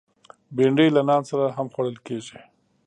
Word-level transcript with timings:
بېنډۍ 0.55 0.87
له 0.95 1.01
نان 1.09 1.21
سره 1.29 1.45
هم 1.57 1.67
خوړل 1.73 1.97
کېږي 2.07 2.37